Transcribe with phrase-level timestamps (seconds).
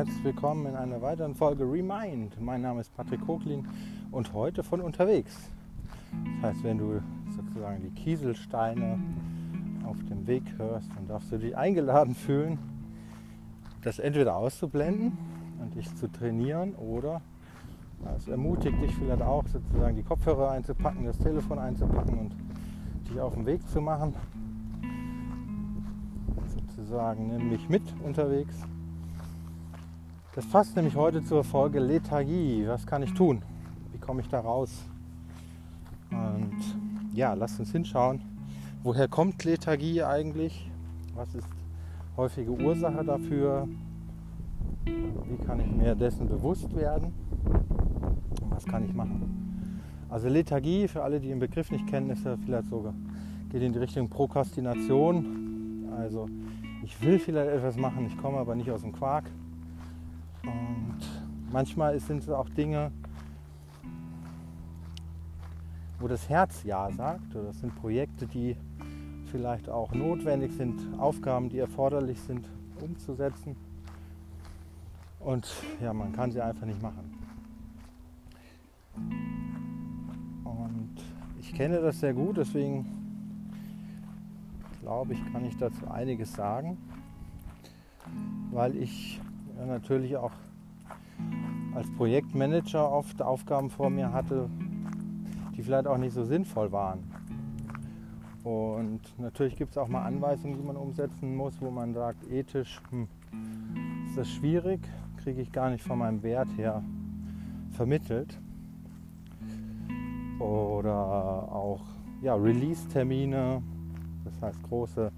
[0.00, 2.40] herzlich willkommen in einer weiteren Folge Remind.
[2.40, 3.68] Mein Name ist Patrick Koklin
[4.10, 5.50] und heute von unterwegs.
[6.40, 7.02] Das heißt, wenn du
[7.36, 8.98] sozusagen die Kieselsteine
[9.84, 12.58] auf dem Weg hörst, dann darfst du dich eingeladen fühlen,
[13.82, 15.18] das entweder auszublenden
[15.60, 17.20] und dich zu trainieren oder
[18.16, 22.32] es ermutigt dich vielleicht auch sozusagen die Kopfhörer einzupacken, das Telefon einzupacken und
[23.06, 24.14] dich auf den Weg zu machen.
[26.46, 28.64] Sozusagen nämlich mit unterwegs.
[30.32, 32.64] Das passt nämlich heute zur Folge Lethargie.
[32.68, 33.42] Was kann ich tun?
[33.90, 34.70] Wie komme ich da raus?
[36.12, 36.54] Und
[37.12, 38.20] ja, lasst uns hinschauen.
[38.84, 40.70] Woher kommt Lethargie eigentlich?
[41.16, 41.48] Was ist
[42.16, 43.66] häufige Ursache dafür?
[44.84, 47.12] Wie kann ich mir dessen bewusst werden?
[48.40, 49.66] Und was kann ich machen?
[50.08, 52.94] Also Lethargie, für alle, die den Begriff nicht kennen, ist ja vielleicht sogar,
[53.50, 55.88] geht in die Richtung Prokrastination.
[55.96, 56.28] Also
[56.84, 59.24] ich will vielleicht etwas machen, ich komme aber nicht aus dem Quark.
[60.44, 60.98] Und
[61.52, 62.92] manchmal sind es auch Dinge,
[65.98, 67.34] wo das Herz Ja sagt.
[67.34, 68.56] Oder das sind Projekte, die
[69.30, 72.48] vielleicht auch notwendig sind, Aufgaben, die erforderlich sind,
[72.80, 73.56] umzusetzen.
[75.20, 75.46] Und
[75.82, 77.18] ja, man kann sie einfach nicht machen.
[80.44, 80.96] Und
[81.38, 82.86] ich kenne das sehr gut, deswegen
[84.80, 86.78] glaube ich, kann ich dazu einiges sagen,
[88.50, 89.20] weil ich
[89.66, 90.32] natürlich auch
[91.74, 94.48] als Projektmanager oft Aufgaben vor mir hatte,
[95.56, 97.04] die vielleicht auch nicht so sinnvoll waren.
[98.42, 102.80] Und natürlich gibt es auch mal Anweisungen, die man umsetzen muss, wo man sagt, ethisch
[102.90, 103.06] hm,
[104.06, 104.80] ist das schwierig,
[105.22, 106.82] kriege ich gar nicht von meinem Wert her
[107.72, 108.40] vermittelt.
[110.38, 111.82] Oder auch
[112.22, 113.62] ja, Release-Termine,
[114.24, 115.12] das heißt große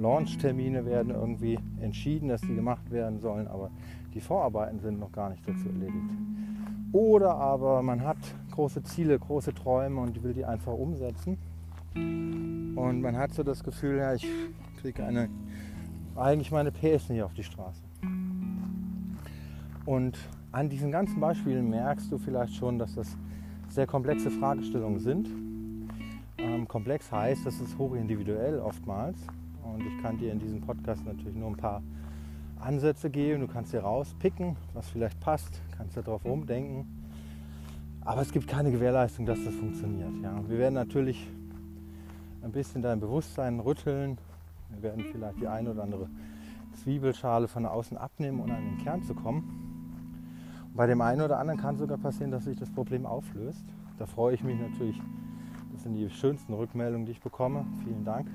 [0.00, 3.70] Launch-Termine werden irgendwie entschieden, dass die gemacht werden sollen, aber
[4.14, 6.10] die Vorarbeiten sind noch gar nicht dazu erledigt.
[6.92, 8.18] Oder aber man hat
[8.50, 11.38] große Ziele, große Träume und will die einfach umsetzen.
[11.94, 14.26] Und man hat so das Gefühl, ja, ich
[14.80, 15.28] kriege eine,
[16.16, 17.82] eigentlich meine PS nicht auf die Straße.
[19.86, 20.18] Und
[20.52, 23.16] an diesen ganzen Beispielen merkst du vielleicht schon, dass das
[23.68, 25.28] sehr komplexe Fragestellungen sind.
[26.38, 29.18] Ähm, komplex heißt, das ist hochindividuell oftmals.
[29.74, 31.82] Und ich kann dir in diesem Podcast natürlich nur ein paar
[32.58, 33.40] Ansätze geben.
[33.40, 36.86] Du kannst dir rauspicken, was vielleicht passt, kannst darauf rumdenken.
[38.02, 40.12] Aber es gibt keine Gewährleistung, dass das funktioniert.
[40.22, 40.40] Ja.
[40.48, 41.26] Wir werden natürlich
[42.42, 44.18] ein bisschen dein Bewusstsein rütteln.
[44.70, 46.08] Wir werden vielleicht die eine oder andere
[46.82, 49.44] Zwiebelschale von außen abnehmen, um an den Kern zu kommen.
[50.68, 53.64] Und bei dem einen oder anderen kann sogar passieren, dass sich das Problem auflöst.
[53.98, 55.00] Da freue ich mich natürlich.
[55.72, 57.66] Das sind die schönsten Rückmeldungen, die ich bekomme.
[57.84, 58.28] Vielen Dank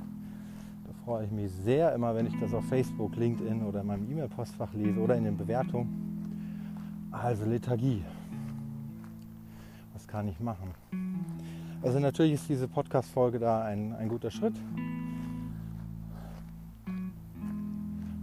[1.05, 4.73] freue ich mich sehr immer, wenn ich das auf Facebook, LinkedIn oder in meinem E-Mail-Postfach
[4.73, 7.07] lese oder in den Bewertungen.
[7.11, 8.03] Also Lethargie.
[9.93, 10.73] Was kann ich machen?
[11.83, 14.55] Also natürlich ist diese Podcast-Folge da ein, ein guter Schritt.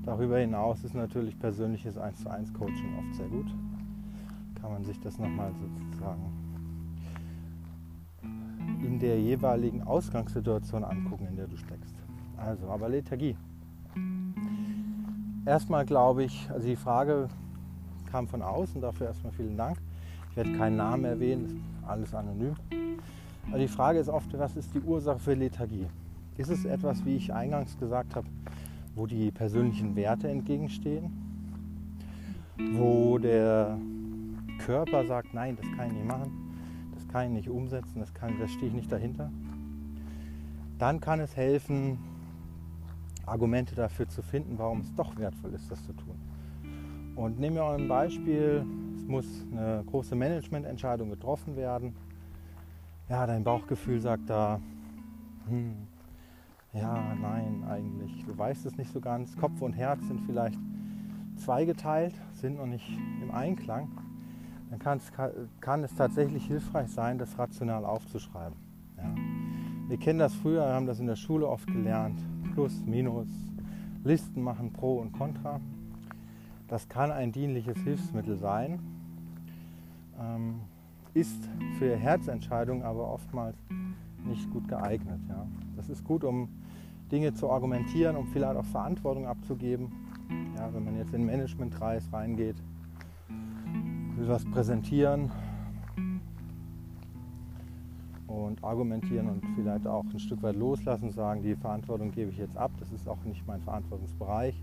[0.05, 3.47] Darüber hinaus ist natürlich persönliches 1 zu 1 Coaching oft sehr gut.
[4.61, 6.33] Kann man sich das nochmal sozusagen
[8.85, 12.02] in der jeweiligen Ausgangssituation angucken, in der du steckst.
[12.37, 13.37] Also, aber Lethargie.
[15.45, 17.29] Erstmal glaube ich, also die Frage
[18.11, 19.79] kam von außen, dafür erstmal vielen Dank.
[20.31, 22.55] Ich werde keinen Namen erwähnen, alles anonym.
[23.49, 25.87] Aber die Frage ist oft, was ist die Ursache für Lethargie?
[26.37, 28.27] Ist es etwas, wie ich eingangs gesagt habe,
[28.95, 31.11] wo die persönlichen Werte entgegenstehen?
[32.75, 33.77] Wo der
[34.59, 36.55] Körper sagt, nein, das kann ich nicht machen,
[36.95, 39.31] das kann ich nicht umsetzen, das, das stehe ich nicht dahinter?
[40.79, 41.99] Dann kann es helfen,
[43.27, 46.17] Argumente dafür zu finden, warum es doch wertvoll ist, das zu tun.
[47.15, 48.65] Und nehmen wir ein Beispiel,
[48.97, 51.95] es muss eine große Managemententscheidung getroffen werden.
[53.09, 54.61] Ja, dein Bauchgefühl sagt da,
[55.49, 55.75] hm,
[56.73, 59.37] ja, nein, eigentlich, du weißt es nicht so ganz.
[59.37, 60.59] Kopf und Herz sind vielleicht
[61.37, 63.91] zweigeteilt, sind noch nicht im Einklang.
[64.71, 65.13] Dann kann es,
[65.61, 68.57] kann es tatsächlich hilfreich sein, das rational aufzuschreiben.
[68.97, 69.15] Ja.
[69.89, 72.19] Wir kennen das früher, wir haben das in der Schule oft gelernt.
[72.55, 73.29] Plus, Minus,
[74.05, 75.61] Listen machen, Pro und Contra.
[76.69, 78.79] Das kann ein dienliches Hilfsmittel sein,
[80.21, 80.61] ähm,
[81.15, 83.57] ist für Herzentscheidungen aber oftmals
[84.25, 85.21] nicht gut geeignet.
[85.29, 85.47] Ja.
[85.77, 86.49] Das ist gut, um
[87.11, 89.93] Dinge zu argumentieren, um vielleicht auch Verantwortung abzugeben.
[90.57, 92.57] Ja, wenn man jetzt in Managementkreis reingeht,
[94.17, 95.31] will was präsentieren,
[98.33, 102.57] und argumentieren und vielleicht auch ein Stück weit loslassen sagen, die Verantwortung gebe ich jetzt
[102.57, 104.55] ab, das ist auch nicht mein Verantwortungsbereich.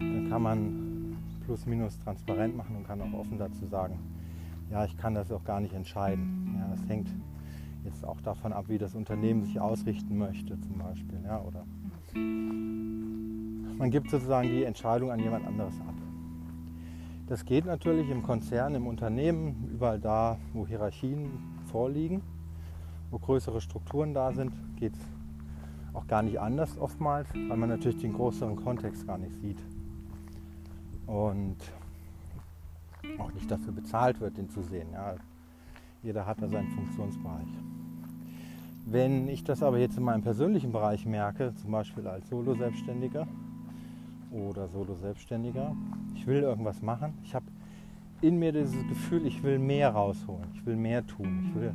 [0.00, 3.98] Dann kann man plus minus transparent machen und kann auch offen dazu sagen,
[4.70, 6.56] ja, ich kann das auch gar nicht entscheiden.
[6.58, 7.08] Ja, es hängt
[7.84, 11.20] jetzt auch davon ab, wie das Unternehmen sich ausrichten möchte zum Beispiel.
[11.24, 11.64] Ja, oder
[12.14, 15.94] man gibt sozusagen die Entscheidung an jemand anderes ab.
[17.28, 21.30] Das geht natürlich im Konzern, im Unternehmen, überall da, wo Hierarchien
[21.66, 22.22] vorliegen,
[23.12, 25.00] wo größere Strukturen da sind, geht es
[25.92, 29.58] auch gar nicht anders oftmals, weil man natürlich den größeren Kontext gar nicht sieht.
[31.06, 31.58] Und
[33.18, 34.88] auch nicht dafür bezahlt wird, den zu sehen.
[34.92, 35.14] Ja.
[36.02, 37.48] Jeder hat da seinen Funktionsbereich.
[38.86, 43.28] Wenn ich das aber jetzt in meinem persönlichen Bereich merke, zum Beispiel als Solo-Selbstständiger
[44.30, 45.76] oder Solo-Selbstständiger,
[46.14, 47.46] ich will irgendwas machen, ich habe
[48.22, 51.74] in mir dieses Gefühl, ich will mehr rausholen, ich will mehr tun, ich will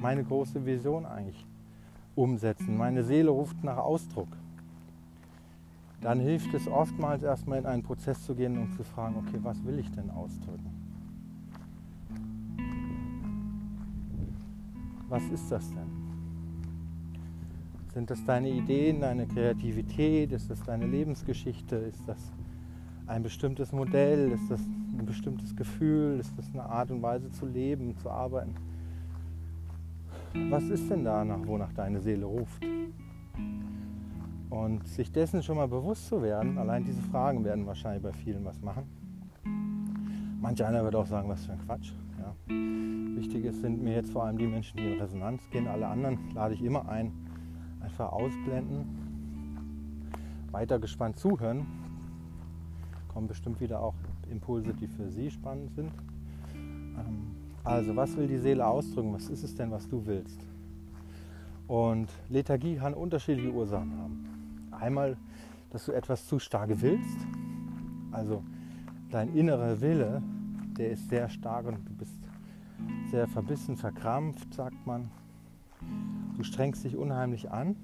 [0.00, 1.46] meine große Vision eigentlich
[2.14, 2.76] umsetzen.
[2.76, 4.28] Meine Seele ruft nach Ausdruck.
[6.00, 9.62] Dann hilft es oftmals erstmal in einen Prozess zu gehen und zu fragen, okay, was
[9.64, 10.70] will ich denn ausdrücken?
[15.08, 16.00] Was ist das denn?
[17.92, 20.32] Sind das deine Ideen, deine Kreativität?
[20.32, 21.76] Ist das deine Lebensgeschichte?
[21.76, 22.32] Ist das
[23.06, 24.30] ein bestimmtes Modell?
[24.32, 26.18] Ist das ein bestimmtes Gefühl?
[26.20, 28.54] Ist das eine Art und Weise zu leben, zu arbeiten?
[30.34, 32.64] Was ist denn danach, wonach deine Seele ruft?
[34.48, 38.44] Und sich dessen schon mal bewusst zu werden, allein diese Fragen werden wahrscheinlich bei vielen
[38.44, 38.84] was machen.
[40.40, 41.92] Manch einer wird auch sagen, was für ein Quatsch.
[42.18, 42.34] Ja.
[43.16, 45.66] Wichtig ist, sind mir jetzt vor allem die Menschen, die in Resonanz gehen.
[45.68, 47.12] Alle anderen lade ich immer ein,
[47.80, 48.86] einfach ausblenden,
[50.50, 51.66] weiter gespannt zuhören.
[53.08, 53.94] Kommen bestimmt wieder auch
[54.30, 55.92] Impulse, die für Sie spannend sind.
[56.54, 59.12] Ähm, also, was will die Seele ausdrücken?
[59.12, 60.46] Was ist es denn, was du willst?
[61.68, 64.68] Und Lethargie kann unterschiedliche Ursachen haben.
[64.70, 65.16] Einmal,
[65.70, 67.18] dass du etwas zu stark willst.
[68.12, 68.42] Also
[69.10, 70.22] dein innerer Wille,
[70.76, 72.16] der ist sehr stark und du bist
[73.10, 75.10] sehr verbissen, verkrampft, sagt man.
[76.36, 77.76] Du strengst dich unheimlich an.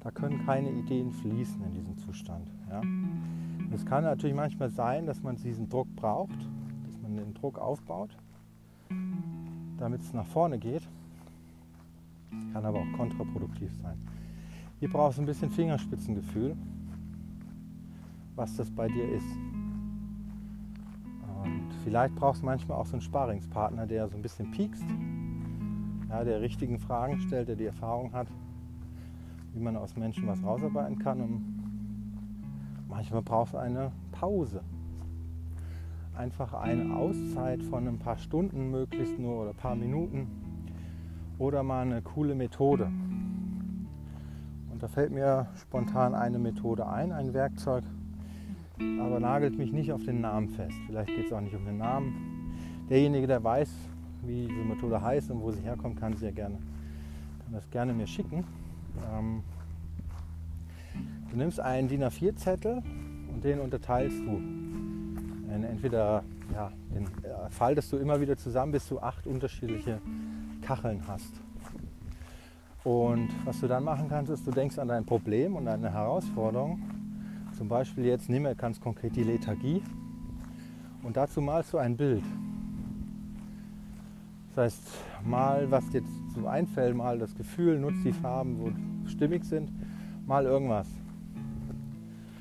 [0.00, 2.50] Da können keine Ideen fließen in diesem Zustand.
[2.68, 2.82] Ja?
[3.72, 6.38] Es kann natürlich manchmal sein, dass man diesen Druck braucht,
[6.84, 8.10] dass man den Druck aufbaut
[9.78, 10.82] damit es nach vorne geht.
[12.52, 13.98] Kann aber auch kontraproduktiv sein.
[14.80, 16.56] Hier brauchst du ein bisschen Fingerspitzengefühl,
[18.34, 19.36] was das bei dir ist.
[21.42, 24.84] Und vielleicht brauchst du manchmal auch so einen Sparingspartner, der so ein bisschen piekst,
[26.08, 28.28] ja, der richtigen Fragen stellt, der die Erfahrung hat,
[29.52, 31.20] wie man aus Menschen was rausarbeiten kann.
[31.20, 31.44] Und
[32.88, 34.62] manchmal brauchst du eine Pause
[36.16, 40.28] einfach eine Auszeit von ein paar Stunden, möglichst nur oder ein paar Minuten
[41.38, 42.90] oder mal eine coole Methode.
[44.70, 47.84] Und da fällt mir spontan eine Methode ein, ein Werkzeug,
[49.00, 50.76] aber nagelt mich nicht auf den Namen fest.
[50.86, 52.56] Vielleicht geht es auch nicht um den Namen.
[52.88, 53.70] Derjenige, der weiß,
[54.22, 56.56] wie diese Methode heißt und wo sie herkommt, kann sie ja gerne,
[57.44, 58.44] kann das gerne mir schicken.
[59.12, 59.42] Ähm,
[61.30, 62.82] du nimmst einen DIN A4-Zettel
[63.32, 64.63] und den unterteilst du
[65.62, 70.00] entweder ja, den äh, faltest du immer wieder zusammen, bis du acht unterschiedliche
[70.62, 71.32] Kacheln hast.
[72.82, 76.82] Und was du dann machen kannst, ist, du denkst an dein Problem und deine Herausforderung.
[77.56, 79.82] Zum Beispiel jetzt nimm mir ganz konkret die Lethargie
[81.02, 82.24] und dazu malst du ein Bild.
[84.48, 84.82] Das heißt,
[85.24, 86.02] mal was dir
[86.34, 89.70] so einfällt, mal das Gefühl, nutzt die Farben, wo stimmig sind,
[90.26, 90.88] mal irgendwas.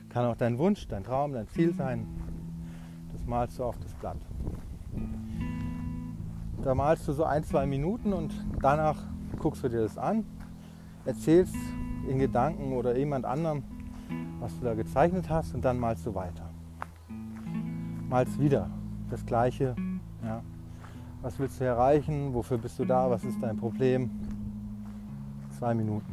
[0.10, 2.06] Kann auch dein Wunsch, dein Traum, dein Ziel sein,
[3.26, 4.18] malst du auf das Blatt.
[6.64, 8.98] Da malst du so ein, zwei Minuten und danach
[9.40, 10.26] guckst du dir das an,
[11.06, 11.56] erzählst
[12.08, 13.64] in Gedanken oder jemand anderem,
[14.40, 16.50] was du da gezeichnet hast und dann malst du weiter.
[18.10, 18.70] Malst wieder
[19.10, 19.76] das Gleiche.
[20.24, 20.42] Ja.
[21.22, 22.34] Was willst du erreichen?
[22.34, 23.10] Wofür bist du da?
[23.10, 24.10] Was ist dein Problem?
[25.58, 26.13] Zwei Minuten.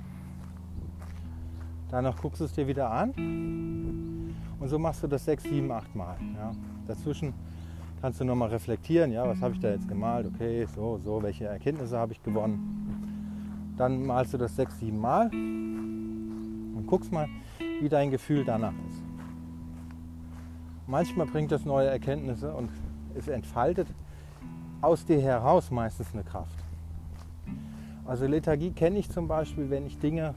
[1.91, 3.13] Danach guckst du es dir wieder an
[4.61, 6.17] und so machst du das sechs, sieben, acht Mal.
[6.37, 6.53] Ja.
[6.87, 7.35] Dazwischen
[8.01, 11.47] kannst du nochmal reflektieren, ja, was habe ich da jetzt gemalt, okay, so, so, welche
[11.47, 13.75] Erkenntnisse habe ich gewonnen.
[13.77, 17.27] Dann malst du das sechs, sieben Mal und guckst mal,
[17.81, 19.03] wie dein Gefühl danach ist.
[20.87, 22.71] Manchmal bringt das neue Erkenntnisse und
[23.15, 23.89] es entfaltet
[24.81, 26.57] aus dir heraus meistens eine Kraft.
[28.07, 30.35] Also Lethargie kenne ich zum Beispiel, wenn ich Dinge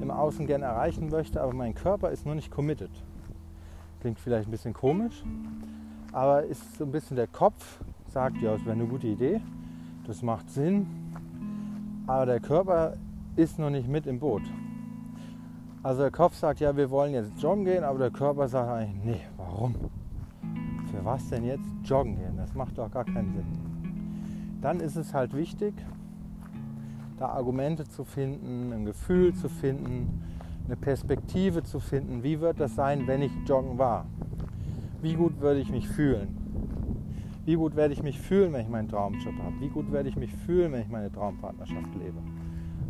[0.00, 2.90] im Außen gerne erreichen möchte, aber mein Körper ist noch nicht committed.
[4.00, 5.24] Klingt vielleicht ein bisschen komisch,
[6.12, 9.40] aber ist so ein bisschen der Kopf, sagt, ja, es wäre eine gute Idee,
[10.06, 10.86] das macht Sinn,
[12.06, 12.94] aber der Körper
[13.36, 14.42] ist noch nicht mit im Boot.
[15.82, 19.04] Also der Kopf sagt, ja, wir wollen jetzt joggen gehen, aber der Körper sagt eigentlich,
[19.04, 19.74] nee, warum?
[20.90, 22.36] Für was denn jetzt joggen gehen?
[22.36, 23.46] Das macht doch gar keinen Sinn.
[24.60, 25.74] Dann ist es halt wichtig,
[27.16, 30.22] da Argumente zu finden, ein Gefühl zu finden,
[30.66, 32.22] eine Perspektive zu finden.
[32.22, 34.06] Wie wird das sein, wenn ich joggen war?
[35.00, 36.36] Wie gut würde ich mich fühlen?
[37.44, 39.60] Wie gut werde ich mich fühlen, wenn ich meinen Traumjob habe?
[39.60, 42.18] Wie gut werde ich mich fühlen, wenn ich meine Traumpartnerschaft lebe?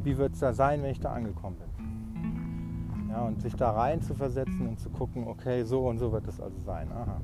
[0.02, 3.10] Wie wird es da sein, wenn ich da angekommen bin?
[3.10, 6.26] Ja, und sich da rein zu versetzen und zu gucken, okay, so und so wird
[6.26, 6.90] es also sein.
[6.90, 7.20] Aha.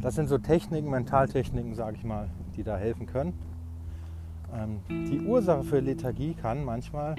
[0.00, 3.32] Das sind so Techniken, Mentaltechniken, sage ich mal, die da helfen können.
[4.54, 7.16] Ähm, die Ursache für Lethargie kann manchmal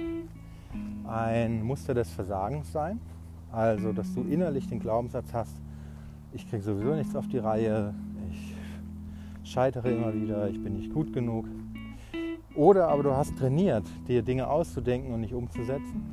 [1.07, 2.99] ein Muster des Versagens sein.
[3.51, 5.61] Also, dass du innerlich den Glaubenssatz hast,
[6.33, 7.93] ich kriege sowieso nichts auf die Reihe,
[8.31, 8.53] ich
[9.49, 11.45] scheitere immer wieder, ich bin nicht gut genug.
[12.55, 16.03] Oder aber du hast trainiert, dir Dinge auszudenken und nicht umzusetzen.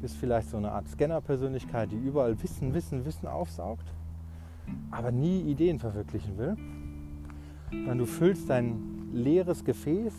[0.00, 3.86] Bist vielleicht so eine Art Scanner-Persönlichkeit, die überall Wissen, Wissen, Wissen aufsaugt,
[4.90, 6.56] aber nie Ideen verwirklichen will.
[7.86, 10.12] Dann du füllst dein leeres Gefäß,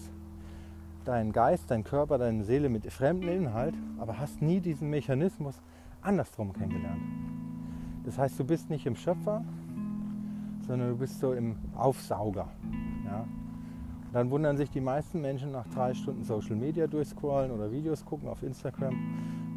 [1.04, 5.62] deinen Geist, deinen Körper, deine Seele mit fremdem Inhalt, aber hast nie diesen Mechanismus
[6.02, 7.02] andersrum kennengelernt.
[8.06, 9.44] Das heißt, du bist nicht im Schöpfer,
[10.66, 12.48] sondern du bist so im Aufsauger.
[13.06, 13.25] Ja?
[14.14, 18.30] Dann wundern sich die meisten Menschen nach drei Stunden Social Media durchscrollen oder Videos gucken
[18.30, 18.96] auf Instagram,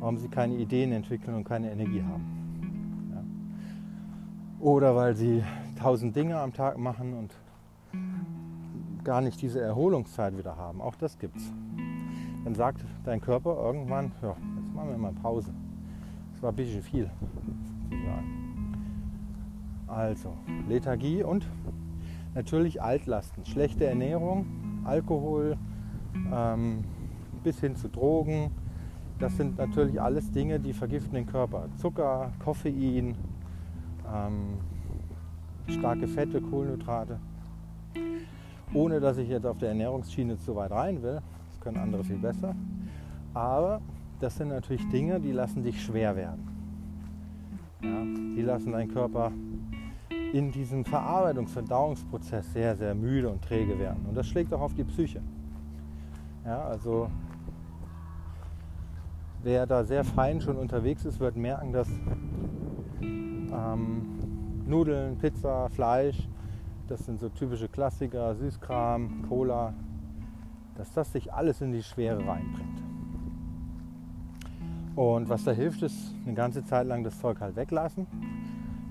[0.00, 3.10] warum sie keine Ideen entwickeln und keine Energie haben.
[3.12, 4.64] Ja?
[4.64, 5.44] Oder weil sie
[5.78, 7.34] tausend Dinge am Tag machen und
[9.08, 10.82] gar nicht diese Erholungszeit wieder haben.
[10.82, 11.50] Auch das gibt's.
[12.44, 15.50] Dann sagt dein Körper irgendwann, ja, jetzt machen wir mal Pause.
[16.34, 17.10] Das war ein bisschen viel.
[19.86, 20.34] Also,
[20.68, 21.46] Lethargie und
[22.34, 23.46] natürlich Altlasten.
[23.46, 24.44] Schlechte Ernährung,
[24.84, 25.56] Alkohol,
[26.30, 26.84] ähm,
[27.42, 28.50] bis hin zu Drogen.
[29.18, 31.70] Das sind natürlich alles Dinge, die vergiften den Körper.
[31.76, 33.16] Zucker, Koffein,
[34.14, 34.58] ähm,
[35.66, 37.18] starke Fette, Kohlenhydrate
[38.74, 41.20] ohne dass ich jetzt auf der Ernährungsschiene zu weit rein will.
[41.50, 42.54] Das können andere viel besser.
[43.34, 43.80] Aber
[44.20, 46.46] das sind natürlich Dinge, die lassen dich schwer werden.
[47.82, 48.02] Ja,
[48.36, 49.30] die lassen deinen Körper
[50.32, 54.04] in diesem Verarbeitungs-, Verdauungsprozess sehr, sehr müde und träge werden.
[54.08, 55.20] Und das schlägt auch auf die Psyche.
[56.44, 57.08] Ja, also
[59.42, 61.88] wer da sehr fein schon unterwegs ist, wird merken, dass
[63.00, 64.18] ähm,
[64.66, 66.28] Nudeln, Pizza, Fleisch
[66.88, 69.74] das sind so typische Klassiker, Süßkram, Cola,
[70.74, 72.82] dass das sich alles in die Schwere reinbringt.
[74.96, 78.06] Und was da hilft, ist eine ganze Zeit lang das Zeug halt weglassen.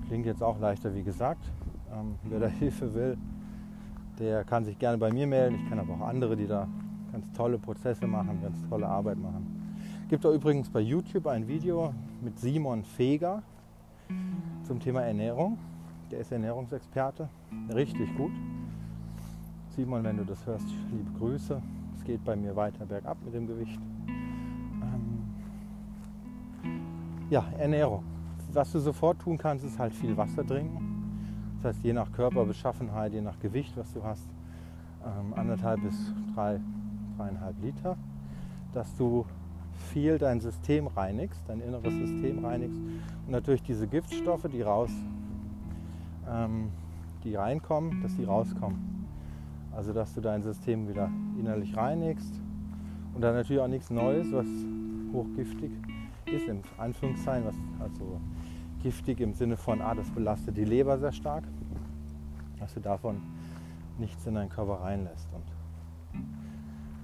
[0.06, 1.44] Klingt jetzt auch leichter, wie gesagt.
[1.92, 3.18] Ähm, wer da Hilfe will,
[4.18, 5.56] der kann sich gerne bei mir melden.
[5.56, 6.68] Ich kenne aber auch andere, die da
[7.12, 9.74] ganz tolle Prozesse machen, ganz tolle Arbeit machen.
[10.08, 13.42] Gibt da übrigens bei YouTube ein Video mit Simon Feger
[14.62, 15.58] zum Thema Ernährung.
[16.10, 17.28] Der ist Ernährungsexperte.
[17.74, 18.32] Richtig gut.
[19.76, 21.60] Simon, wenn du das hörst, liebe Grüße.
[21.96, 23.78] Es geht bei mir weiter bergab mit dem Gewicht.
[24.08, 25.28] Ähm
[27.28, 28.04] ja, Ernährung.
[28.52, 30.88] Was du sofort tun kannst, ist halt viel Wasser trinken.
[31.62, 34.26] Das heißt, je nach Körperbeschaffenheit, je nach Gewicht, was du hast,
[35.04, 36.58] ähm, anderthalb bis drei,
[37.18, 37.98] dreieinhalb Liter,
[38.72, 39.26] dass du
[39.92, 44.90] viel dein System reinigst, dein inneres System reinigst und natürlich diese Giftstoffe, die raus
[46.30, 46.70] ähm,
[47.24, 49.06] die reinkommen, dass die rauskommen.
[49.72, 52.34] Also dass du dein System wieder innerlich reinigst
[53.14, 54.46] und dann natürlich auch nichts Neues, was
[55.12, 55.70] hochgiftig
[56.26, 58.20] ist, im Anführungszeichen, was also
[58.82, 61.44] giftig im Sinne von, ah, das belastet die Leber sehr stark,
[62.58, 63.22] dass du davon
[63.98, 65.28] nichts in deinen Körper reinlässt.
[65.32, 65.44] Und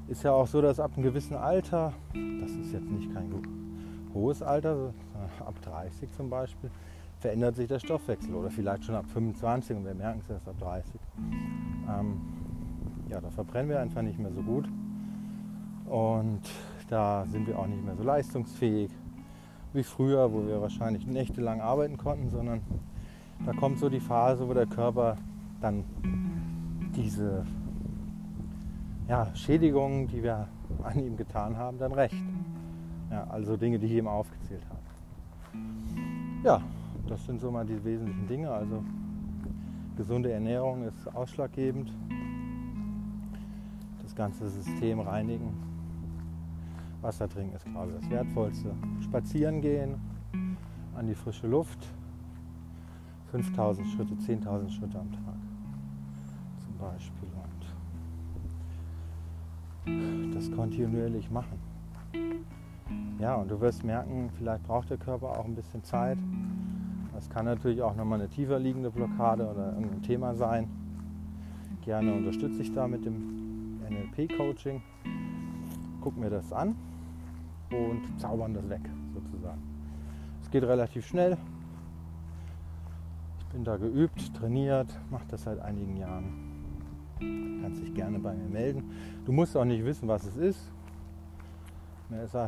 [0.08, 3.32] ist ja auch so, dass ab einem gewissen Alter, das ist jetzt nicht kein
[4.12, 4.92] hohes Alter,
[5.40, 6.70] ab 30 zum Beispiel,
[7.24, 10.56] verändert sich der Stoffwechsel oder vielleicht schon ab 25 und wir merken es erst ab
[10.58, 11.00] 30.
[11.88, 12.20] Ähm,
[13.08, 14.68] ja, da verbrennen wir einfach nicht mehr so gut
[15.86, 16.42] und
[16.90, 18.90] da sind wir auch nicht mehr so leistungsfähig
[19.72, 22.60] wie früher, wo wir wahrscheinlich nächtelang arbeiten konnten, sondern
[23.46, 25.16] da kommt so die Phase, wo der Körper
[25.62, 25.82] dann
[26.94, 27.46] diese
[29.08, 30.48] ja, Schädigungen, die wir
[30.82, 32.22] an ihm getan haben, dann rächt.
[33.10, 34.82] Ja, also Dinge, die ich eben aufgezählt habe.
[36.44, 36.60] Ja,
[37.08, 38.50] das sind so mal die wesentlichen Dinge.
[38.50, 38.82] Also
[39.96, 41.92] gesunde Ernährung ist ausschlaggebend.
[44.02, 45.52] Das ganze System reinigen.
[47.00, 48.74] Wasser trinken ist quasi das Wertvollste.
[49.00, 49.96] Spazieren gehen
[50.94, 51.86] an die frische Luft.
[53.30, 55.34] 5000 Schritte, 10.000 Schritte am Tag
[56.64, 57.28] zum Beispiel.
[59.86, 61.58] Und das kontinuierlich machen.
[63.18, 66.18] Ja, und du wirst merken, vielleicht braucht der Körper auch ein bisschen Zeit.
[67.24, 70.68] Das kann natürlich auch nochmal eine tiefer liegende Blockade oder irgendein Thema sein.
[71.82, 74.82] Gerne unterstütze ich da mit dem NLP-Coaching.
[76.02, 76.76] Gucken wir das an
[77.70, 78.82] und zaubern das weg
[79.14, 79.62] sozusagen.
[80.42, 81.38] Es geht relativ schnell.
[83.38, 86.24] Ich bin da geübt, trainiert, mache das seit einigen Jahren.
[87.20, 88.90] Du kannst dich gerne bei mir melden.
[89.24, 90.70] Du musst auch nicht wissen, was es ist.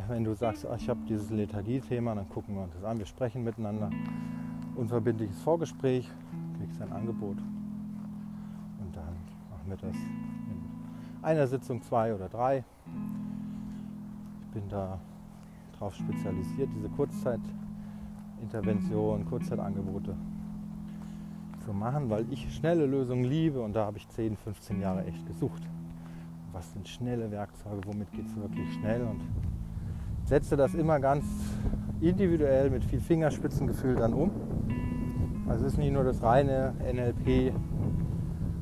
[0.07, 2.99] Wenn du sagst, ich habe dieses Lethargie-Thema, dann gucken wir uns das an.
[2.99, 3.89] Wir sprechen miteinander.
[4.77, 6.09] Unverbindliches Vorgespräch,
[6.59, 7.37] kriegst ein Angebot.
[7.37, 9.15] Und dann
[9.49, 12.63] machen wir das in einer Sitzung, zwei oder drei.
[14.41, 14.99] Ich bin da
[15.73, 20.15] darauf spezialisiert, diese Kurzzeitintervention, Kurzzeitangebote
[21.65, 25.25] zu machen, weil ich schnelle Lösungen liebe und da habe ich 10, 15 Jahre echt
[25.25, 25.63] gesucht.
[26.53, 29.21] Was sind schnelle Werkzeuge, womit geht es wirklich schnell und
[30.25, 31.25] setze das immer ganz
[31.99, 34.29] individuell mit viel Fingerspitzengefühl dann um.
[35.47, 37.53] Also es ist nicht nur das reine NLP,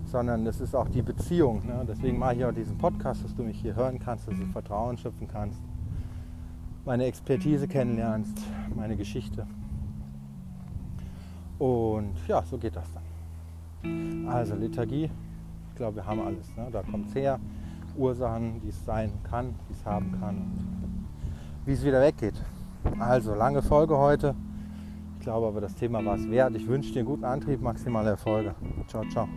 [0.06, 1.66] sondern es ist auch die Beziehung.
[1.66, 1.86] Ne?
[1.88, 4.98] Deswegen mache ich auch diesen Podcast, dass du mich hier hören kannst, dass du Vertrauen
[4.98, 5.60] schöpfen kannst,
[6.86, 8.38] meine Expertise kennenlernst,
[8.76, 9.48] meine Geschichte.
[11.58, 14.28] Und ja, so geht das dann.
[14.28, 15.10] Also Lethargie,
[15.70, 16.56] ich glaube, wir haben alles.
[16.56, 16.68] Ne?
[16.72, 17.40] Da kommt es her.
[17.98, 20.42] Ursachen, die es sein kann, die es haben kann
[21.66, 22.36] wie es wieder weggeht.
[23.00, 24.36] Also lange Folge heute.
[25.26, 26.56] Ich glaube aber, das Thema war es wert.
[26.56, 28.54] Ich wünsche dir guten Antrieb, maximale Erfolge.
[28.88, 29.28] Ciao, ciao.